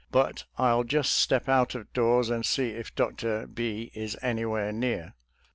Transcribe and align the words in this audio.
But 0.09 0.45
I'll 0.57 0.83
just 0.83 1.13
step 1.13 1.47
out 1.47 1.75
of 1.75 1.93
doors 1.93 2.31
and 2.31 2.43
see 2.43 2.69
if 2.69 2.95
Dr. 2.95 3.45
B 3.45 3.91
is 3.93 4.17
anywhere 4.23 4.71
near." 4.71 5.13